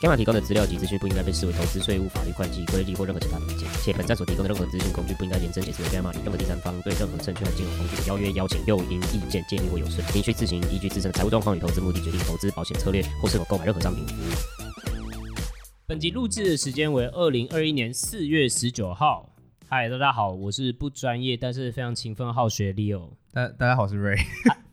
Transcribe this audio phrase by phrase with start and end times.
[0.00, 14.26] Gamma 提供的资料及资讯不应该被视为投资、税务、法律、会计、规例或任何其他的意见，且本站所提供的任何资讯工具不应该延伸解释为 Gamma 与任何第三方对任何证券和金融工具的邀约、邀请、诱因、意见、建议或有损，您需自行依据自身的财务状况与投资目的决定投资保险策略或是否购买任何商品服务。
[15.88, 19.34] 本集录制的时间为二零二一年四月十九号。
[19.66, 23.08] 嗨，大家好，我是不专业但是非常勤奋好学 Leo。
[23.32, 24.20] 大大家好，我是 Ray。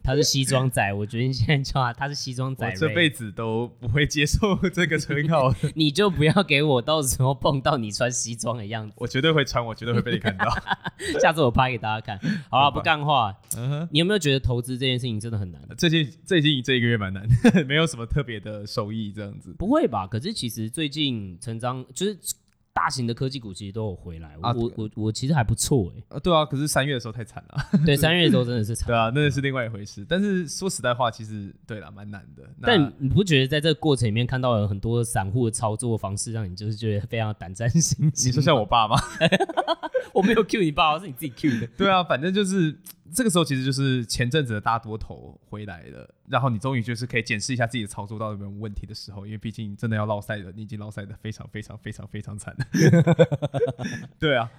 [0.05, 2.65] 他是西装仔，我决定现在叫他，他是西装仔。
[2.65, 8.93] 我这辈子都不会接受 这个称号，你就不要给我到时候碰到你穿西装的样子。
[8.97, 10.45] 我绝对会穿，我绝对会被你看到。
[11.19, 12.19] 下次我拍给大家看。
[12.51, 13.35] 好了，不干话。
[13.57, 15.59] 嗯哼，你有没有觉得投资这件事情真的很难？
[15.75, 17.27] 最近最近这一个月蛮难，
[17.65, 19.55] 没有什么特别的收益这样子。
[19.57, 20.05] 不会吧？
[20.05, 22.17] 可是其实最近成长就是。
[22.75, 26.19] 大型的科技股其实都有回来，我、啊、我我我其实还不错哎、欸。
[26.19, 27.79] 对啊，可是三月的时候太惨了。
[27.85, 28.87] 对， 三月的时候真的是惨。
[28.87, 30.05] 对啊，那是另外一回事。
[30.07, 32.43] 但是说实在话，其实对了，蛮难的。
[32.61, 38.29] 但你不觉得在这个过程里面看到了很多散户的操作方式，让你就是觉得非常胆战心惊？
[38.29, 38.97] 你说像我爸吗？
[40.13, 41.67] 我没有 cue 你爸，是你自己 cue 的。
[41.77, 42.77] 对啊，反正就是。
[43.13, 52.65] 这个时候其实就是前阵子的大多头回来了，然后你终于就是可以检视一下自己的操作到底有没有问题的时候，因为毕竟真的要落赛的，你已经落赛的非常非常非常非常惨了。
[54.17, 54.49] 对啊，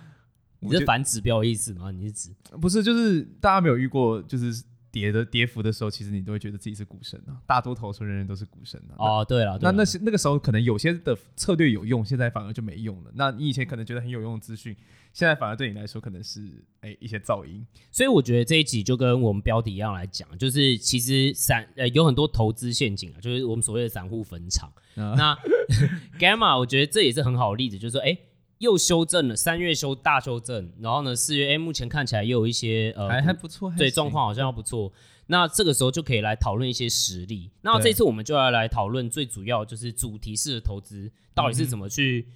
[0.61, 1.91] 你是反指标意思吗？
[1.91, 2.31] 你是指
[2.61, 2.83] 不是？
[2.83, 4.63] 就是大家没有遇过，就是。
[4.97, 7.37] 跌的跌幅的时候，其实你都会觉得自己是股神啊。
[7.47, 8.97] 大多头说人人都是股神啊。
[8.97, 13.11] 哦，对了，那那些那个时候可能有些的策略有用，现在反而就没用了。
[13.15, 14.75] 那你以前可能觉得很有用的资讯，
[15.13, 16.41] 现在反而对你来说可能是
[16.81, 17.67] 哎、欸、一些噪音。
[17.91, 24.73] 所以我觉得这一集就跟我们标题一样来讲，就是其实散呃有很多投资陷阱啊，就是我们所谓的散户坟场。
[24.95, 25.37] 啊、那
[26.19, 28.07] Gamma 我觉得这也是很好的例子，就是说哎。
[28.07, 28.19] 欸
[28.59, 34.93] 又修正了，三月修大修正，然后呢，四月哎，目前看起来又有一些呃，还还不错，对，状况好像还不错。
[35.27, 37.51] 那这个时候就可以来讨论一些实例。
[37.63, 42.29] 那这次我们就要来讨论最主要就是主题式的投资到底是怎么去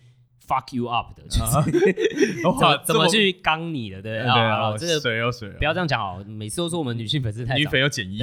[0.46, 1.80] fuck you up 的，就是
[2.84, 8.20] 怎么去刚你的，对啊，这个水有水，不要这样讲哦，每次都说我们女性粉丝太女粉有减一，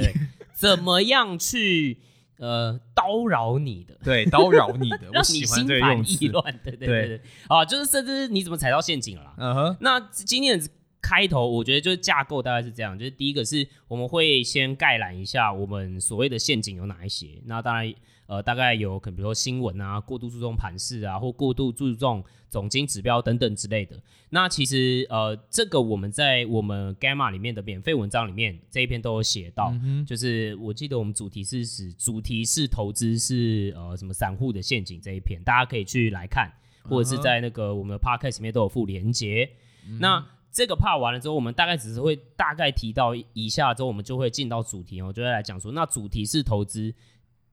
[0.52, 1.98] 怎么样去？
[2.38, 9.34] 呃，叨扰你的，对，叨扰你的， 让你心烦意乱，对对对对，啊，就是甚至你怎么踩到陷阱了啦？
[9.38, 9.76] 嗯哼。
[9.80, 10.68] 那今天的
[11.02, 17.92] 开头，我觉得就是架构大概是这样，就是第一个是我们会先概览一下我们所谓的陷阱有哪一些，那当然。
[18.28, 23.98] 呃，大概有可能，比如说新闻啊，过度注重盘势啊，或过度注重总经指标等等之类的。
[24.28, 36.52] 那其实呃，这个我们在我们 Gamma 里面的免费文章里面这一篇都有写到，嗯、就是我记得我们主题是指主题是投资是呃什么散户的陷阱这一篇，大家可以去来看，
[36.82, 39.48] 或者是在那个我们的 Podcast 里面都有附连结。
[39.88, 40.22] 嗯、那
[40.52, 46.94] 这个 part 完了之后，我们大概只是会大概提到一下之后，我们就会进到主题哦，就会来讲说，那主题是投资。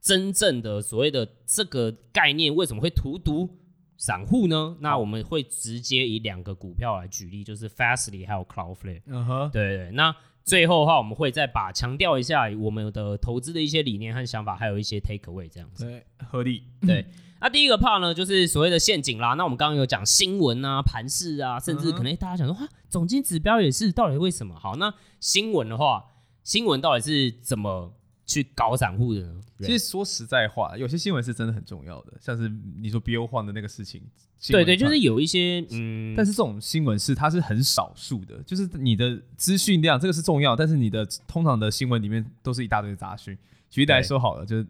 [0.06, 3.50] 真正的所谓的这个概念为什么会荼毒
[3.98, 4.78] 散户呢？
[4.80, 9.02] 那我们会直接以两个股票来举例，就是 Fastly 还有 Cloudflare。
[9.08, 9.92] 嗯哼，对，对对。
[9.94, 15.86] 那最后的话，我们会再把强调一下我们的投资的一些理念和想法，还有一些 take away 这样子。
[15.86, 16.62] 对，合理。
[16.86, 17.04] 对。
[17.42, 19.34] 那第一个 part 呢，就是所谓的陷阱啦。
[19.34, 24.54] 那我们刚刚有讲新闻啊、盘势啊，甚至可能大家想说，哇，总经指标也是，到底为什么？
[24.54, 26.06] 好，那新闻的话，
[26.44, 27.96] 新闻到底是怎么？
[28.25, 29.41] 去搞散户的呢？
[29.59, 34.02] 其实说实在话，有些新闻是真的很重要的，像是你说 BO 换的那个事情。
[34.50, 43.38] 对对，就是有一些嗯，但是这种新闻是它是很少数的，就是你的资讯量这个是重要，但是你的通常的新闻里面都是一大堆杂讯。
[43.69, 44.68] 举例来说好了，就是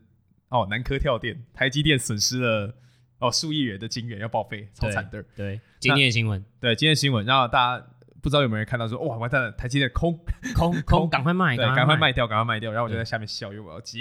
[0.49, 2.73] 哦，南科跳电，台积电损失了
[3.19, 5.23] 哦数亿元的金元要报废，超惨的。
[5.35, 7.87] 对，今天的新闻，对，今天的新闻，然后大家。
[8.25, 10.19] 不知道有没有人看到说，哇，完蛋了，台积电空
[10.55, 12.71] 空 空，赶快卖，对，赶快卖掉，赶快卖掉。
[12.71, 13.99] 然后我就在下面笑，因为我要接。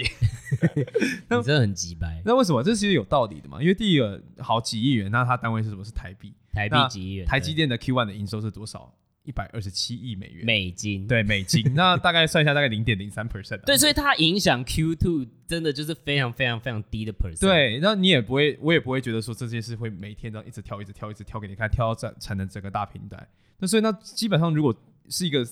[1.29, 2.23] 你真的很急掰。
[2.25, 2.63] 那为什么？
[2.63, 3.61] 这其实有道理的嘛？
[3.61, 5.83] 因为第一个好几亿元，那它单位是什么？
[5.85, 6.33] 是台币。
[6.51, 7.27] 台币几亿元？
[7.27, 8.91] 台积电的 Q1 的营收是多少？
[9.25, 10.45] 一百二十七亿美元。
[10.45, 11.07] 美金。
[11.07, 11.63] 对，美金。
[11.75, 13.57] 那大概算一下，大概零点零三 percent。
[13.65, 17.41] 对，所以它影响 Q two 真的就是非常非常非常低的 percent。
[17.41, 23.27] 对，那你也不会，我也不会觉得说这件事会每天这样一直跳，一直跳，一直跳给你看，跳到产产能整个大平台。
[23.57, 24.75] 那所以那基本上如果
[25.09, 25.45] 是一个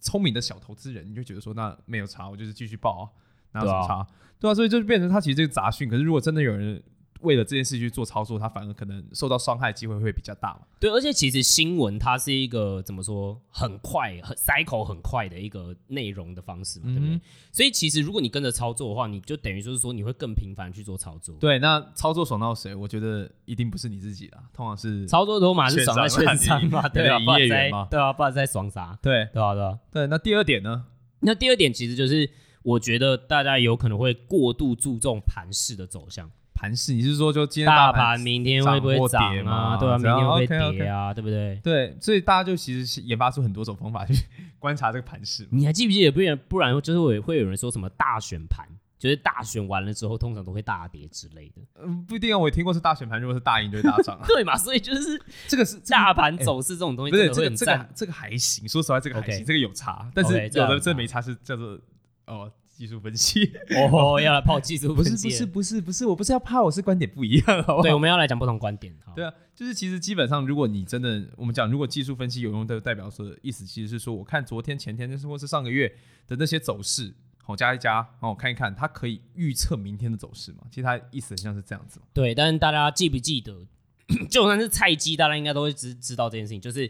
[0.00, 3.04] 聪明的小投资人，你就觉得说，那没有差，我就是继续报啊，
[3.52, 4.06] 哪有什么差？
[4.40, 5.88] 对啊，所以就变成他其实这个杂讯。
[5.88, 6.80] 可是如果真的有人
[7.20, 10.60] 为了这件事去做操作，他反而可能受到伤害机会会比较大嘛。
[10.78, 17.20] 对，而且其实新闻它是一个怎么说，很快、很 cycle 很快的一个内容的方式嘛，嗯、对不对？
[17.52, 21.34] 所以其实如果你跟着操作的话，你就等于就是说你会更频繁去做操作。
[21.40, 22.74] 对，那操作爽到谁？
[22.74, 28.98] 我觉得一定不是你自己啦，通常是操作多嘛是爽在券商嘛，对啊，营业员嘛，对啊，不然在爽啥？
[29.02, 29.78] 对，对啊，对啊。
[29.92, 30.84] 对，那第二点呢？
[31.20, 32.30] 那第二点其实就是。
[32.64, 36.30] 我觉得大家有可能会过度注重盘势的走向。
[36.58, 39.76] 盘势，你是说就今天大盘明天会不会涨啊？
[39.76, 41.14] 对啊，明天会跌啊？
[41.14, 41.60] 对不对？
[41.62, 44.14] 对，所以大家就其实是研发出很多种方法去
[44.58, 45.46] 观察这个盘势。
[45.50, 46.10] 你还记不记得？
[46.10, 48.66] 不然不然就是会会有人说什么大选盘，
[48.98, 51.62] 就是大选完了之后通常都会大跌之类的。
[51.80, 54.18] 嗯，不一定啊，我也听过是大选盘，如果是大赢就会大涨。
[54.26, 54.56] 对嘛？
[54.56, 58.68] 所以就是这个是大盘走势这种东西，不是这个这个这个还行。
[58.68, 61.78] 说实话，这个还行，这个有差，但是有的这没差是叫做
[62.26, 62.50] 哦。
[62.78, 63.52] 技术分析
[63.90, 65.26] 哦， 要来泡技术分析？
[65.26, 67.82] 不是不是不是不是，我不是要泡，我是观点不一样，好不好？
[67.82, 68.94] 对，我们要来讲不同观点。
[69.16, 75.92] 对啊，就是其实基本上，如果你真的我们讲，如果技术分析有用的代表说意思，其实是说，我看昨天、前天，就是或是上个月
[76.28, 80.58] 的那些走势，好加一加，然后我看一看，它可以预测明天的走势嘛？
[80.70, 82.00] 其实它意思很像是这样子。
[82.14, 83.66] 对，但是大家记不记得，
[84.30, 86.88] 就算是菜鸡，大家应该都会知知道这件事情，就是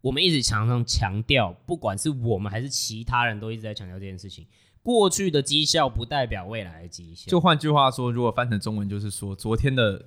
[0.00, 4.46] 我们一直常常强调，不管是我们还是其他人都一直在强调这件事情。
[4.86, 7.28] 过去的绩效不代表未来的绩效。
[7.28, 10.00] 就换句话说，如果翻成中文，就是说昨天的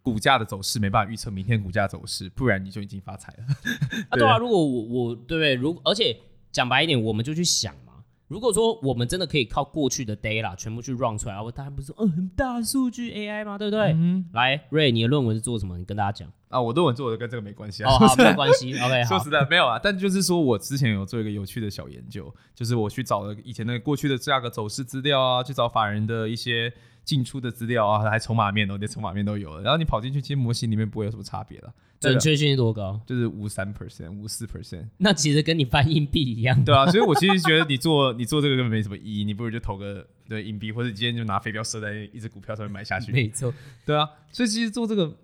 [0.00, 3.44] 股价的走势没办法预测明天股价走势，不然你就已经发财了。
[4.08, 5.54] 啊，对啊， 如果我我对不对？
[5.54, 6.16] 如而且
[6.50, 7.85] 讲白一点，我们就去想嘛。
[8.28, 13.56] 如果说我们真的可以靠过去的 data 全部去 run 出来，我大家不是说，嗯，很大数据 AI 吗？
[13.56, 13.92] 对不对？
[13.92, 15.78] 嗯、来，Ray，你的论文是做什么？
[15.78, 16.28] 你跟大家讲。
[16.48, 17.92] 啊，我论文做的跟这个没关系啊。
[17.92, 18.72] 哦，好， 没有关系。
[18.78, 26.72] OK，说实在没有啊，但就是说我之前有做一个有趣的小研究，就是我去找了以前的过去的价格走势资料啊，去找法人的一些
[27.06, 29.62] 进出的资料啊，还筹码面哦，连筹码面都有了。
[29.62, 31.72] 然后你跑进去，其实模型里面不会有什么差别了。
[31.98, 33.00] 准确性是多高？
[33.06, 34.84] 就是五三 percent，五四 percent。
[34.98, 36.62] 那其实跟你翻硬币一样。
[36.62, 43.10] 对啊，所以我其实觉得你做 你做这个根本没什么意义，你不如就投个对硬币，或者今天就拿飞镖射在一只股票上面买下去。
[43.12, 43.54] 没错。
[43.86, 45.16] 对啊，所以其实做这个。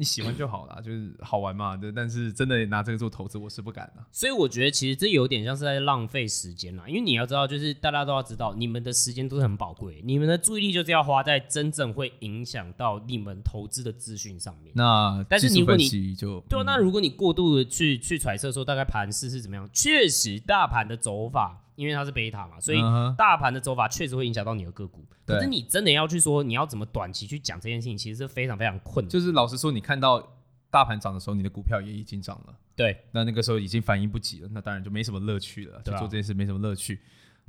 [0.00, 1.76] 你喜欢就好了，就是好玩嘛。
[1.76, 4.02] 对，但是真的拿这个做投资，我是不敢的。
[4.10, 6.84] 所以我觉得其实这有点像是在浪费时间啦。
[6.88, 14.72] 因为你要知道，就是大家都要知道，你们的时间都是很宝贵，你们的注意力就是要花在真正会影响到你们投资的资讯上面。
[14.74, 21.66] 那但是如果你就对，那如果你过度的去去揣测说大概盘势是怎么样，确实大盘的走法。
[21.80, 22.78] 因为它是贝塔嘛，所以
[23.16, 25.02] 大盘的走法确实会影响到你的个股。
[25.24, 29.08] 可是你真的要去说你要怎么短期去讲这件事情，其实是非常非常困难。
[29.08, 30.36] 就是老实说，你看到
[30.70, 32.54] 大盘涨的时候，你的股票也已经涨了。
[32.76, 35.80] 对，那那个时候已经反应不及了，那当然就没什么乐趣了。
[35.82, 37.00] 就做这件事没什么乐趣，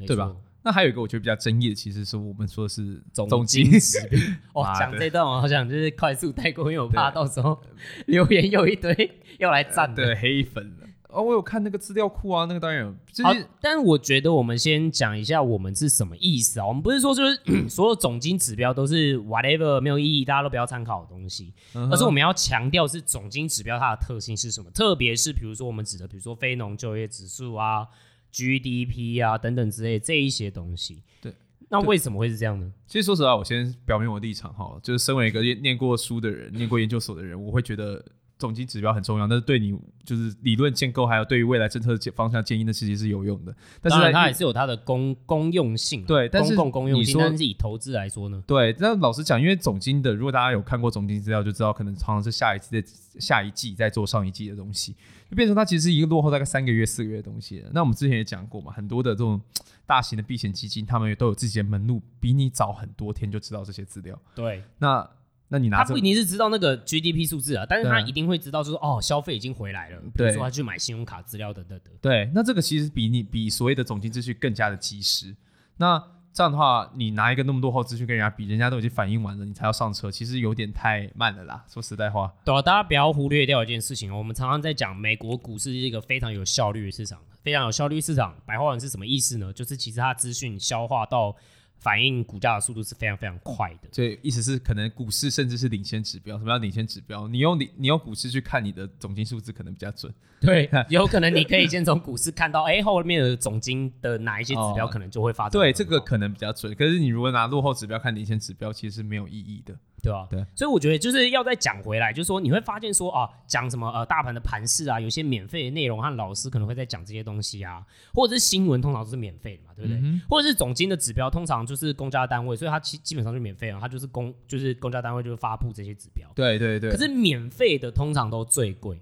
[0.07, 0.33] 对吧？
[0.63, 4.61] 那还有一个我觉得比较争议的，其实是我们说的是总经指标。
[4.61, 7.59] 哇， 讲这段我好想就是快速带过，因为我怕到时候
[8.05, 10.77] 留言有一堆要来赞的黑粉。
[11.11, 13.23] 哦，我有看那个资料库啊，那个当然有。
[13.23, 16.65] 好，但是我觉得我们先讲一下我们是什么意思啊？
[16.65, 27.85] 我们不是说就是 所有总金指标都是 whatever 没有意义，大家都不要参考的东西，嗯、而是我们要强调是总金指标它的特性是什么，特别是比如说我们指的，比如说非农就业指数啊、
[28.31, 31.03] GDP 啊等等之类这一些东西。
[31.21, 31.33] 对，
[31.69, 32.71] 那为什么会是这样呢？
[32.87, 38.01] 其实说实话，我先表明我的立场哈，就是身为一个念念过书的人、念过研究所的人，我会觉得。
[38.41, 39.71] 总经指标很重要，但是对你
[40.03, 43.55] 就是理论建构，还有对于未来政策方向建议的，其实是有用的。
[43.79, 47.19] 但是它还是有它的公公用性，对，但是公共公用性。
[47.19, 48.43] 但是以投资来说呢？
[48.47, 52.83] 对，那老实讲，因为总经的，如果大家有看过总经资料，就知道可能常常是下一次的
[53.19, 54.95] 下一季在做上一季的东西，
[55.29, 57.63] 就变成它其实是一个落后大概三个月、四个月的东西。
[57.71, 59.39] 那我们之前也讲过嘛，很多的这种
[59.85, 64.19] 大型的避险基金，他们也都有自己的门路，比你早很多天就知道这些资料。
[64.33, 65.07] 对，那。
[65.53, 69.99] 那你拿他不一定是知道那个 GDP 数字啊，但是他一定会知道，就是哦，消费已经回来了。
[70.15, 71.93] 比如说他去买信用卡资料等等等。
[72.01, 75.35] 对，那这个其实比你比所谓的总经资讯更加的及时。
[75.75, 81.65] 那这样的话，你拿一个那么多号资讯跟人家比，人家都已经反应完了，你才要上车，其实有点太慢了啦。
[81.67, 84.17] 说实在话，对啊，大家不要忽略掉一件事情哦。
[84.17, 88.33] 我们常常在讲美国股市是一个非常有效率的市场，非常有效率市场。
[88.45, 89.51] 白话文是什么意思呢？
[89.51, 91.35] 就是其实它资讯消化到。
[91.81, 96.37] 反映股价的速度是非常非常快的，所以意思是可能股市甚至是领先指标。
[96.37, 97.27] 什么叫领先指标？
[97.27, 100.13] 你用你你用股市去看你的总金数字，可能比较准。
[100.39, 105.51] 对， 有可能你可以先从股市看到，哎、欸，后面的总金的哪一些指标可能就会发展。
[105.51, 106.73] 对，这个可能比较准。
[106.75, 109.75] 可是你如果拿落后指标看领先指标，其实是没有意义的。
[110.01, 110.27] 对吧？
[110.29, 119.99] 对，所以我觉得就是要再讲回来，就是说你会发现说啊，讲什么呃大盘的盘势啊，有些免费的内容和老师可能会在讲这些东西啊，或者是新闻通常都是免费的嘛，对不对？
[120.01, 126.27] 嗯、或者是总经的指标通常就是公家单位，所以它基基本上就免费了，它就是公就是公家单位就发布这些指标。
[126.33, 126.89] 对对对。
[126.89, 128.99] 可是免费的通常都最贵，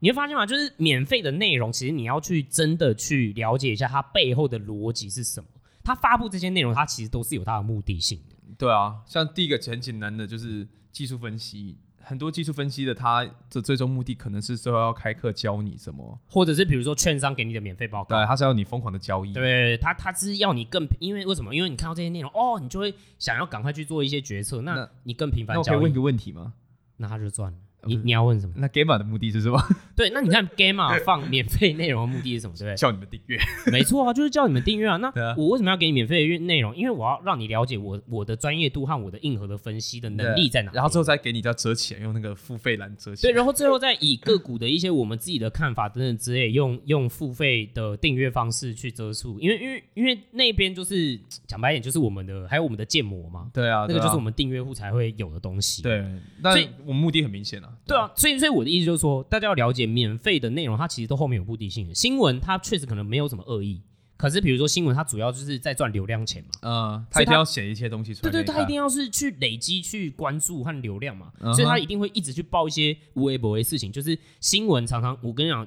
[0.00, 0.44] 你会发现吗？
[0.44, 5.48] 就是免费的内容，其实你要去真的去了解一下它背后的逻辑是什么。
[5.82, 8.35] 它发布这些内容，它其实都是有它的目的性的。
[8.58, 21.54] 对啊，像第一个很简单的就是技术分析，很多技术分析的，它的最终目的可能是说要开课教你什么，或者是比如说券商给你的免费报告，对，他是要你疯狂的交易，对，他他是要你更，因为为什么？
[21.54, 25.54] 因为你看到这些内容，哦，你就会想要赶快去做一些决策，那你更频繁。
[25.54, 26.54] 那我可以问一个问题吗？
[26.96, 27.58] 那他就赚了。
[27.86, 28.54] 你你要问什么？
[28.56, 29.58] 那 Gamma 的目的是什么？
[29.96, 32.54] 对，那你看 Gamma 放免费内容的目的是什么？
[32.56, 32.76] 对不对？
[32.76, 33.38] 叫你们订阅。
[33.70, 34.96] 没错啊，就是叫你们订阅啊。
[34.96, 36.76] 那我为什么要给你免费的内容？
[36.76, 40.72] 因为我要让你了解我我的专业度和我的硬核的分析的能力在哪。
[40.72, 43.30] 然后最后再给你叫折钱，用那个付费栏折钱。
[43.30, 49.38] 对，然后最后再以个股的一些我们自己的看法等等之类，用用付费的订阅方式去折数。
[49.40, 53.50] 因为因为因为那边就是讲白一点，就是我们的还有我们的建模嘛。
[53.52, 55.82] 对啊，那个就是我们订阅户才会有的东西。
[55.82, 56.04] 对，
[56.42, 57.72] 所以我们目的很明显啊。
[57.84, 58.56] 对啊，所以所以。
[58.56, 61.94] 我的意思就是说，大家要了解免费的内容，它其实都后面有目的性的。
[61.94, 63.82] 新闻它确实可能没有什么恶意，
[64.16, 66.50] 可是比如说新闻，它主要就是在赚流量钱嘛。
[66.62, 68.32] 嗯，它一定要写一些东西出来。
[68.32, 73.92] 对对，它一定要是去累积、去关注和流量嘛，所以它一定会一直去报一些无微不为的事情。
[73.92, 75.66] 就是新闻常常，我跟你讲，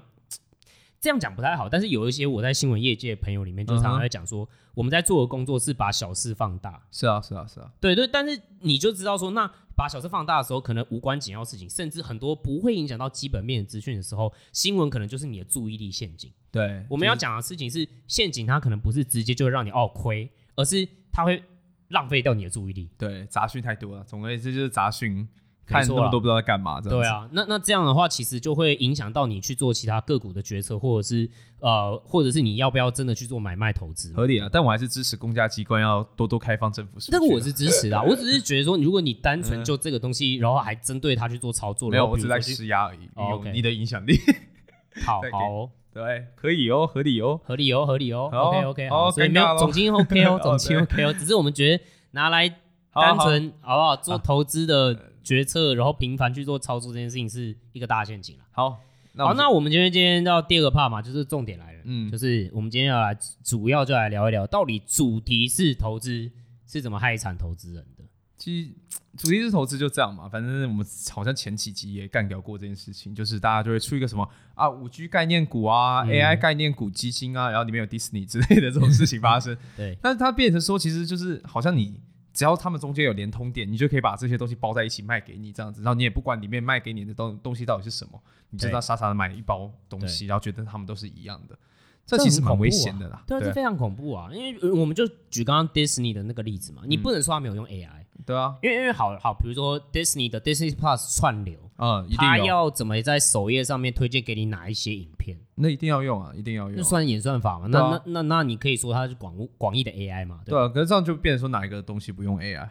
[1.00, 6.84] 这样讲不太好，但是有一些我在新闻业界的朋友里面，就常常在讲说，我们在做的工作是把小事放大。
[6.91, 7.72] 是啊，是啊，是啊。
[7.79, 9.51] 对对，但是你就知道说那。
[9.79, 16.29] 把小事放大的时候，可能无关紧要事情，甚至很多不会影响到基本面的资讯的时候，新闻可能就是你的注意力陷阱。
[16.51, 21.41] 对，我们要讲的事情是陷阱，它可能不是直接就会让你哦亏，而是它会
[21.88, 22.89] 浪费掉你的注意力。
[22.98, 25.25] 对，杂讯太多了，总而言之就是杂讯。
[25.69, 34.11] 看那么多不知道在干嘛，对啊，那那这样的话，其实就会影响到你去做其他个股的决策，或者是呃，或者是你要不要真的去做买卖投资？
[34.13, 36.99] 合理啊，但我还是支持公家机关要多多开放政府。
[36.99, 43.07] 这个我是支持的，啊， 我只是觉得说，如果你单纯就这个东西，然后还针对它去做操作，没有，我只在施压而已。
[43.15, 44.17] 哦，你的影响力，
[45.05, 52.49] 好 好，对，可以哦，合理哦，合理哦，合理哦，OK OK，好，所以没有总金 OK 哦，总金 OK 哦，只是我们觉得拿来
[52.93, 55.08] 单纯好不好做投资的。
[55.29, 58.43] 决策，然后频繁去做操作这件事情是一个大陷阱了。
[58.50, 58.79] 好，
[59.13, 66.31] 那好，那我们今天今天到第二个 part 嘛，就是重点来了，嗯，就是我们今天要来主要就来聊一聊，到底主题式投资
[66.65, 68.03] 是怎么害惨投资人的？
[68.39, 68.71] 其实
[69.17, 79.55] 主题式投资就这样嘛，反正我们好像前几集也干掉过这件事情，就是大家就会出一个什么啊五 G 概念股啊、嗯、AI 概念股基金啊，然后里面有迪士尼之类的这种事情发生。
[79.77, 82.01] 对，但是它变成说，其实就是好像你。
[82.39, 88.17] 只要他们中间有连通点，你就可以把这些东西包在一起卖给你，这样子，然后你也不管里面卖给你的东东西到底是什么，
[88.51, 91.60] 你就知道傻傻的买一包东西，然后觉得他们都是一样的，
[92.05, 93.22] 这其实蛮危险的啦。
[93.27, 94.29] 对，这非常恐怖啊！
[94.31, 101.68] 因为我们就举刚刚 Disney 的那个例子嘛，你不能说他没有用 AI，对啊，因为因为好好，比如说 Disney 的 Disney Plus 串流。
[101.81, 105.38] 嗯，他要怎么在首页上面推荐给你哪一些影片？
[105.55, 106.75] 那一定要用啊，一定要用。
[106.75, 107.67] 那算演算法嘛？
[107.67, 110.41] 那那那那你可以说它是广广义的 AI 嘛？
[110.45, 112.69] 对啊，可是这样就变成说哪一个东西不用 AI？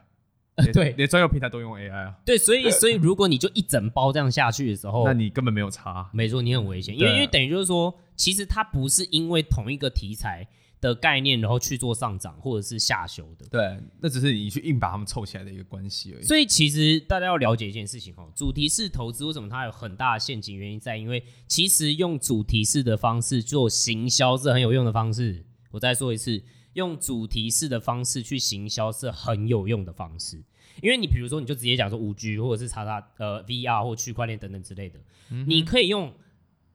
[0.73, 2.15] 对，连专用平台都用 AI 啊。
[2.25, 6.11] 对，所以所以如果你就一整包这样下去的时候，那你根本没有差。
[6.12, 10.47] 没错，你很危险，因为因为等于就是说，其实它不是因为同一个题材
[10.81, 13.47] 的概念，然后去做上涨或者是下修的。
[13.51, 16.25] 对，那只是你去硬把它们凑起来的一个关系而已。
[16.25, 20.57] 所以其实大家要了解一件事情哦，主题式投资为什么它有很大的陷阱？
[20.57, 25.45] 原因在因为其实用主题式的方式做行销是很有用的方式。
[25.71, 26.43] 我再说一次。
[26.75, 30.45] 用主题式的方式去行销是很有用的方式，
[30.81, 36.15] 因为你比如说，你就直接讲说五 G 或者是叉叉呃 VR 或区块链等等之类的，嗯、你可以用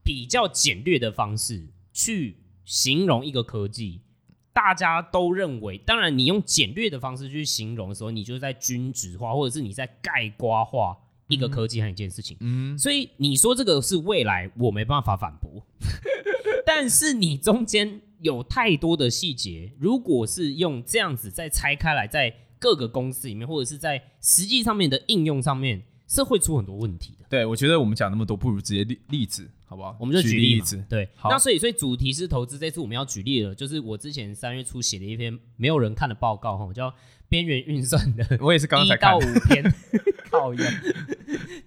[0.03, 4.01] 比较简略的方式去形容一个科技，
[4.51, 15.65] 大家都认为，当然你用简略的方式去形容的时候，你就是在均值化或者是你在概括化一个科技和一件事情，嗯，所以你说这个是未来，我没办法反驳，
[16.65, 18.01] 但是你中间。
[18.23, 27.25] 有太多的细节，如果是用这样子再拆开来，在各个公司里面，或者是在实际上面的应用上面，是会出很多问题的。
[27.29, 29.97] 对，我觉得我们讲那么多，不如直接例例子，好不好？
[29.99, 30.85] 我们就举例，例子。
[30.87, 36.91] 对，好那所以所以主题是投资，这次我们要举例了，就是我之前三月初写的一篇没有人看的报告，哈，叫
[37.27, 39.63] 《边缘运算的》，我也是刚刚才看一到五篇，
[40.29, 40.63] 靠腰。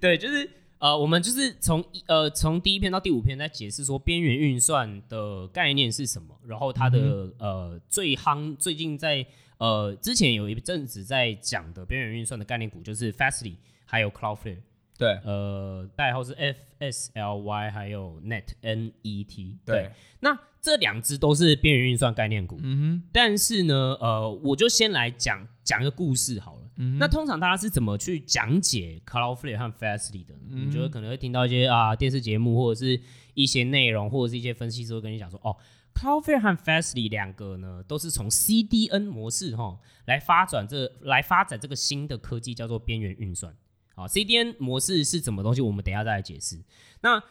[0.00, 0.48] 对，就是。
[0.78, 13.54] 呃，我们就是从一呃从第一篇到第五篇在解释说边缘运算的概念是什么，然后它的、嗯、呃最夯最近在呃，之前有一阵子在讲的边缘运算的概念股，就是 Fastly
[13.86, 14.58] 还有 Cloudflare。
[14.98, 19.58] 对，呃，代号是 F S L Y，还有 Net N E T。
[19.64, 22.58] 对，对那这两只都是边缘运算概念股。
[22.62, 23.08] 嗯哼。
[23.12, 26.62] 但是呢，呃，我就先来讲讲一个故事好了。
[26.76, 26.98] 嗯哼。
[26.98, 30.34] 那通常大家是怎么去讲解 Cloudflare 和 Fastly 的？
[30.48, 30.68] 嗯哼。
[30.68, 33.00] 你觉得可能会听到一些啊电视节目，或者是
[33.34, 35.54] 一些内容，或者是一些分析师会跟你讲说，哦
[35.94, 43.54] ，Cloudflare 和 Fastly 两个呢，都是从 CDN 模式哈来发展这来发展这个新的科技，叫做边缘运算。
[43.96, 45.62] 好，CDN 模式是什么东西？
[45.62, 46.62] 我们等下再来解释。
[47.00, 47.22] 那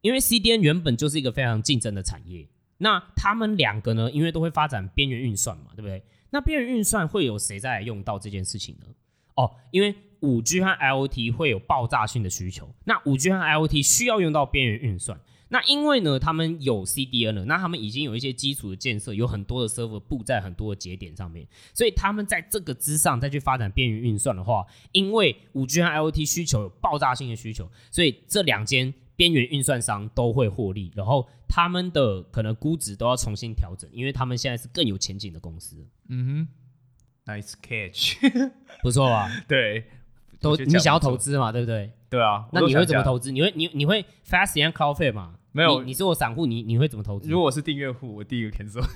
[0.00, 2.48] 因为 CDN 原本就是一个非常竞争的产业，
[2.78, 6.02] 那他们两个呢，因为都会发展边缘运算嘛，对不对？
[6.30, 8.86] 那边缘运算会有谁在用到这件事情呢？
[9.34, 15.20] 哦，因为五 G 和 IoT 会有爆炸性的需求，那五 G 和 IoT 需要用到边缘运算。
[15.52, 35.86] 那因为呢，他们有 CDN 了，那他们已经有一些基础的建设，有很多的 server 布在很多的节点上面，所以他们在这个之上再去发展边缘运算的话，因为五 G 和 IoT 需求有爆炸性的需求，所以这两间边缘运算商都会获利，然后他们的可能估值都要重新调整，因为他们现在是更有前景的公司。
[36.08, 36.48] 嗯
[37.26, 38.16] 哼，Nice catch，
[38.82, 39.30] 不错吧？
[39.46, 39.84] 对，
[40.40, 41.92] 都你想要投资嘛，对不对？
[42.08, 43.30] 对啊，那你会怎么投资？
[43.30, 45.34] 你会你你会 fast and Cloudflare 吗？
[45.52, 47.28] 没有，你，你是我散户，你你会怎么投资？
[47.28, 48.82] 如果我是订阅户，我第一个 cancel。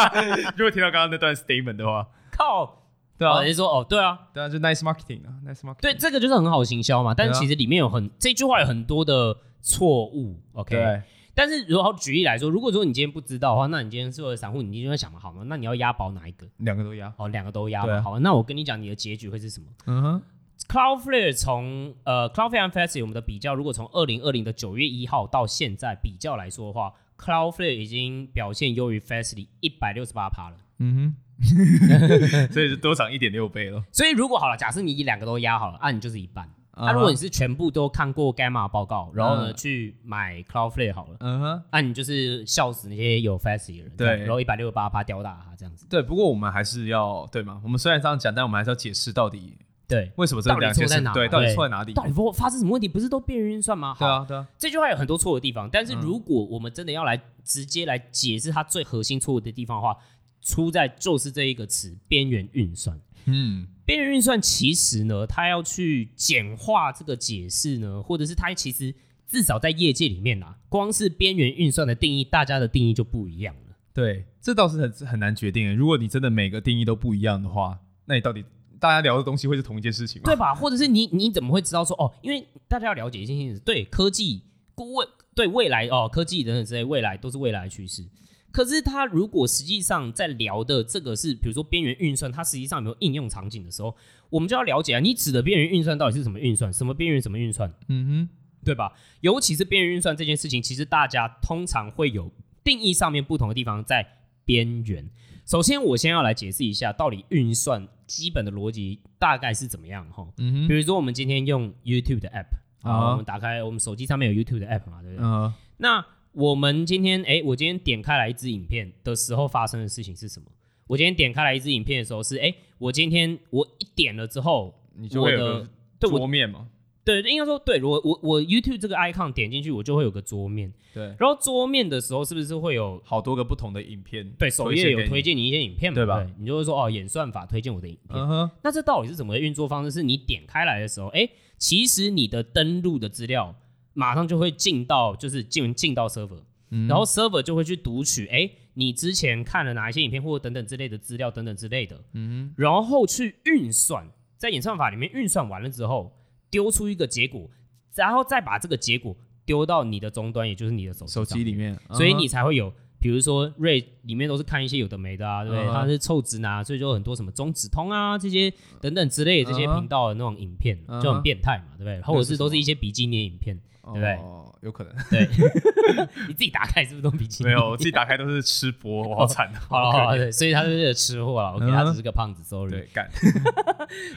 [0.56, 2.84] 如果听到刚刚那段 statement 的话，靠，
[3.16, 5.80] 对啊，你说哦，对啊，对啊，就 nice marketing 啊，nice marketing。
[5.80, 7.14] 对，这个就是很好的行销嘛。
[7.14, 10.74] 但是其实里面有很、啊、这句话有很多的错误，OK。
[10.76, 11.02] 对。
[11.32, 15.44] 但是如果举例来说，如果说你今天不知道的话，那你今天是我的散户，你就会想嘛，好吗？
[15.46, 16.46] 那你要押宝哪一个？
[16.58, 17.10] 两个都押。
[17.16, 19.66] 哦，两个都押好，那我跟你讲，你的结局会是什么？
[19.86, 20.22] 嗯哼。
[20.70, 30.56] Cloudflare 从呃 Cloudflare 和 Fastly 我们的比较，如果从二零二零的九月一号到现在比较来说的话，Cloudflare 已经表现优于 Fastly 一百六十八趴了。
[30.78, 30.94] 嗯
[31.40, 33.82] 哼， 所以是多涨一点六倍了。
[33.90, 36.48] 所以如果好了，假设你两个都压好了，那、啊、你就是一半。
[36.76, 39.56] 那、uh 如果你是全部都看过 Gamma 报告，然后呢、uh.
[39.60, 43.96] 去买 Cloudflare 好了，嗯哼、uh，那、啊、你就是笑死那些有 Fastly 的人。
[43.96, 45.84] 对，然后一百六十八趴吊打他这样子。
[45.90, 47.60] 对，不过我们还是要对吗？
[47.64, 49.58] 我们虽然这样讲，但我们还是要解释到底。
[49.90, 51.00] 对，为什么这两件事？
[51.12, 51.92] 对，对，到底错在哪里？
[51.92, 52.86] 到底发生什么问题？
[52.86, 53.96] 不是都边缘运算吗？
[53.98, 54.46] 对啊，对啊。
[54.56, 59.96] 这句话有很多错的地方，但是如果我们真的要来直接来解释它最核心错误的地方的话，
[60.40, 62.98] 出在就是这一个词——边缘运算。
[63.24, 68.94] 嗯，边缘运算其实呢，它要去简化这个解释呢，或者是它其实
[69.26, 73.76] 至少在业界里面啊，光是边缘运算的定义，大家的定义就不一样了。
[73.92, 75.76] 对，这倒是很很难决定。
[75.76, 78.44] 如果你真的每个定义都不一样的话，那你到底？
[78.80, 80.24] 大家聊的东西会是同一件事情吗？
[80.24, 80.54] 对吧？
[80.54, 82.10] 或者是你你怎么会知道说哦？
[82.22, 84.42] 因为大家要了解一件事情，对科技
[84.74, 88.04] 顾问对未来哦，科技等等之类，未来都是未来的趋势。
[88.50, 93.94] 可是他如果实际上在聊的这个是，比如说边缘运算，它实际上有没有应用场景的时候，
[94.28, 96.72] 我们就要了解啊，你指的边缘运算到底是什么运算？
[96.72, 97.72] 什么边缘什么运算？
[97.86, 98.28] 嗯哼，
[98.64, 98.92] 对吧？
[99.20, 102.32] 尤其是边缘运算这件事情，其实大家通常会有
[102.64, 104.04] 定义上面不同的地方在
[104.44, 105.08] 边缘。
[105.50, 110.24] 首先，我先要来解释一下，到底运算基本的逻辑大概是怎么样哈。
[110.38, 110.68] 嗯哼。
[110.68, 115.26] 比如说，我们今天用 YouTube 的 App，啊，我们打开我们手机上面有 YouTube 的 App 嘛，对不对？
[115.26, 115.52] 嗯。
[115.78, 120.46] 那我们今天，哎，我今天点开来一支影片的时候发生的事情是什么？
[120.86, 126.68] 我今天点开来一支影片的时候是，哎，我今天我一点了之后，你就会有个桌面嘛。
[127.02, 130.72] 对，应该说对，我我我 YouTube 这个 icon 点进去，我就会有个桌面。
[130.92, 134.28] 对，然后桌面的时候，是不是会有好多个不同的影片？
[134.38, 136.26] 对，首页有推荐你一些影片嘛，对吧？
[136.38, 138.18] 你就会说哦，演算法推荐我的影片。
[138.20, 138.50] Uh.
[138.62, 139.90] 那这到底是怎么运作方式？
[139.90, 143.56] 是你点开来的时候，哎，其实你的登录的资料
[143.94, 152.04] 马上就会进到，就是进进到 server，、嗯、然后 server 就会去读取，哎，你之前看了哪一些影片，或者等等之类的资料，等等之类的。
[152.12, 156.12] 嗯哼，然后去运算，在演算法里面运算完了之后，
[156.50, 157.48] 丢出一个结果。
[157.96, 165.66] 然后再把这个结果丢到你的终端，也就是你的手机手机里面，所以你才会有，比如说 Ray 里面都是看一些有的没的啊，对不对？
[165.70, 172.00] 它是臭直男，所以就有很多什么中指通啊这些等等之类的这些频道的那种影片，就很变态嘛，对不对？
[172.02, 174.12] 或者是都是一些比基尼影片，对不对？
[174.14, 174.94] 哦，有可能。
[175.10, 175.28] 对，
[176.28, 177.48] 你自己打开是不是都比基尼？
[177.48, 179.58] 没有，我自己打开都是吃播，我好惨的。
[179.68, 182.70] 好所以他是吃货了，我给他只是个胖子，sorry。
[182.70, 183.10] 对，干。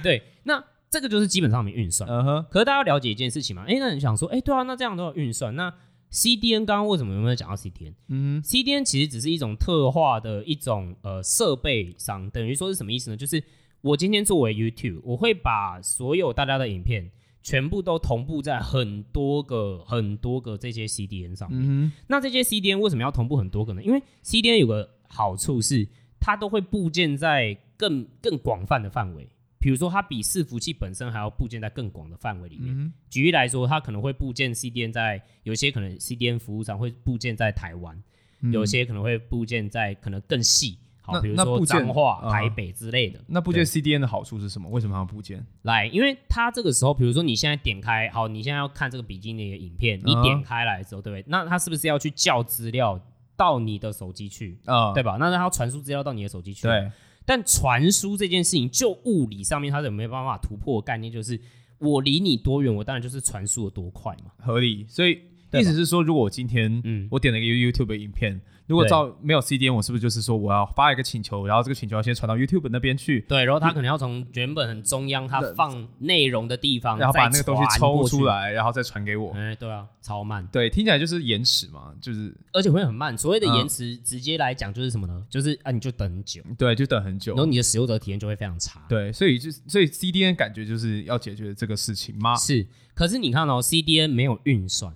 [0.04, 0.64] 对，那。
[0.94, 2.46] 这个就是基本上面运算，嗯哼、uh。
[2.50, 5.74] 可是大家要了解一件事情嘛，哎，那你想说，哎，对啊，那这样都有运算，那
[6.12, 7.96] CDN 刚刚为什么有没有讲到 CDN？
[8.10, 13.18] 嗯哼，CDN 其实只是一种特化的一种呃设备商，等于说是什么意思呢？
[13.18, 13.44] 就是
[13.82, 17.10] 我今天作为 YouTube，我会把所有大家的影片
[17.42, 21.60] 全部都同步在很多个很多个这些 CDN 上面。
[21.60, 23.82] 嗯哼，那这些 CDN 为什么要同步很多个呢？
[23.82, 25.90] 因为 CDN 有个好处是。
[26.26, 29.28] 它都会部件在更更广泛的范围。
[29.64, 32.78] 比如说，它比伺服器本身还要部件在更广的范围里面。
[32.78, 37.98] 嗯、举例来说，它可能会部件 CDN 在有些可能 CDN 服务商会部件在台湾，
[38.42, 40.78] 嗯、有些可能会部件在可能更细。
[41.02, 43.24] 好，比如说彰化、台北之类的。
[43.28, 44.70] 那部件 CDN 的好处是什么？
[44.70, 45.46] 为什么要部件？
[45.62, 51.24] 来，因为它这个时候，比如说你现在点开，好，你现在要看这个比基尼的影片，你点开来之后，对不对？
[51.30, 53.00] 那它是不是要去叫资料
[53.38, 54.60] 到你的手机去？
[54.66, 55.16] 啊，对吧？
[55.18, 56.64] 那它要传输资料到你的手机去。
[56.64, 56.92] 对。
[57.26, 61.12] 但传输这件事情，就物理上面，它是没有办法突破的概念？
[61.12, 61.40] 就是
[61.80, 64.32] 我离你多远，我当然就是传输的多快嘛。
[64.38, 64.86] 合理。
[64.88, 65.22] 所以
[65.60, 68.42] 意思是说，如果我今天，嗯，我点了一个 YouTube 的影片。
[68.66, 73.20] 如果照没有 CDN，我是不是就是说我要发一个请求，然后这个请求要先传到 YouTube 那边去？
[73.28, 79.34] 对，然后他可能要从原本很中央他放内容的地方，然后把那个东西抽出来，然后再传给我。
[79.34, 80.48] 哎，对啊，超慢。
[80.50, 83.18] 对，听起来就是延迟嘛，就是而且会很慢。
[83.18, 85.22] 所谓的延迟，直接来讲就是什么呢？
[85.30, 86.42] 就是啊，你就等很久。
[86.58, 88.82] 对，就等很久，然后你的使用者体验就会非常差。
[88.88, 92.34] 对，所以就所以 CDN 感觉就是要解决这个事情吗？
[92.38, 94.96] 是，可是你看哦，CDN 没有运算。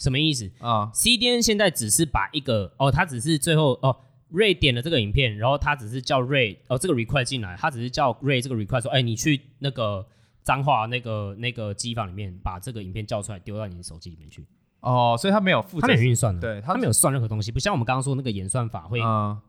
[0.00, 3.94] 什么意思啊？CDN 现在只是把一个哦，他只是最后哦
[4.32, 10.06] ，Ray 点了这个影片，然后他只是叫 Ray 哦，这个 request 进来，他只是叫 Ray 这个 request 说，哎，你去那个
[10.42, 14.46] 脏话那个那个机房里面把这个影片叫出来，丢到你的手机里面去。
[14.80, 18.98] 哦，所以他没有负责，他没运算的，对，他没有算任何东西，不像我们刚刚说那个演算法会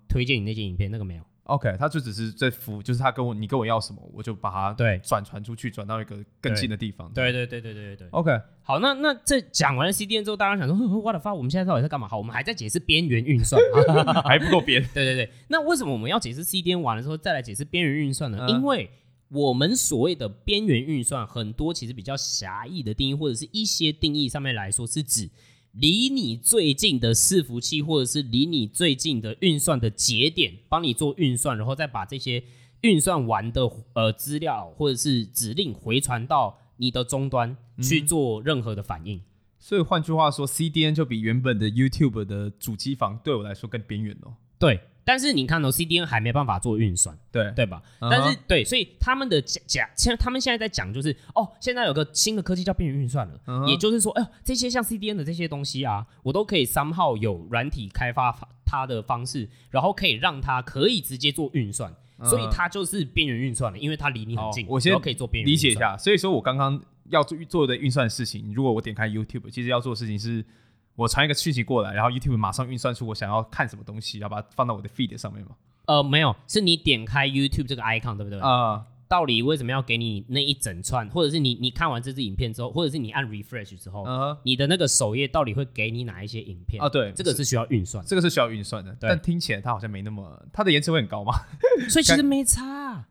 [0.09, 1.23] 推荐你那些影片，那个没有。
[1.51, 7.11] OK，他就只是在服，就是他跟我，你跟我要什么，我就把它对转传出去，转到一个更近的地方。
[7.13, 8.07] 对对对对对对对。
[8.11, 8.31] OK，
[8.63, 12.07] 好，那那这讲完了 CDN 之后，大家想说，What the fuck，我们现在到底在干嘛？
[12.07, 13.61] 好，我们还在解释边缘运算，
[14.23, 14.81] 还不够边。
[14.93, 18.37] 对对对，那为什么我们要解释 CDN 完了之后再来解释边缘运算呢？
[18.41, 18.89] 嗯、因为
[19.27, 25.29] 我们所谓的边缘运算，很多其实比较狭义的定义，或者是一些定义上面来说，是指。
[25.73, 32.43] 离你最近的伺服器，或者是离你最近的运算的节点，帮你做运算，然后再把这些
[32.81, 33.61] 运算完的
[33.93, 39.17] 呃资料或者是指令回传到你的终端去做任何的反应。
[39.17, 39.21] 嗯、
[39.59, 44.33] 所以换句话说，CDN 就比原本的 YouTube 的主机房对我来说更边缘哦。
[44.59, 44.79] 对。
[45.03, 48.09] 但是你看哦，CDN 还没办法做运算，对对吧？Uh huh.
[48.11, 53.67] 但是对，所以他们的讲讲，现在他们现在在讲就是，哦，现在有个新的科技叫边缘运算了，uh huh.
[53.67, 58.31] 也就是说，哎呦，这些像 CDN 的这些东西啊，我都可以 somehow 有软体开发
[58.63, 62.25] 它的方式，然后可以让它可以直接做运算，uh.
[62.25, 65.51] 所以它就是边缘运算了，因为它离你很近，我先可以做边缘。
[65.51, 70.45] 理解一下，所以说我刚刚要做做的运算的事情，如果我点开 YouTube，其实要做的事情是。
[70.95, 75.51] 我传一个讯息过来，然后 YouTube 马上运算出我想要看什么东西，然后把它放到我的 feed 上面吗？
[75.85, 78.39] 呃，没有，是你点开 YouTube 这个 icon，对不对？
[78.39, 81.09] 啊、呃，到底为什么要给你那一整串？
[81.09, 86.81] 或者是你你看完这支影片之后，或者是你按 refresh 之后，呃、你的那个首页到底会给你哪一些影片？
[86.81, 88.91] 啊，对，这个是需要运算，这个是需要运算的。
[88.93, 91.33] 对但听起来它好像没那么，它的延迟会很高吗？
[91.89, 93.05] 所以其实没差。